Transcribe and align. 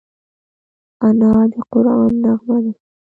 انا 1.05 1.31
د 1.51 1.53
قرآن 1.71 2.11
نغمه 2.23 2.57
ده 2.63 2.73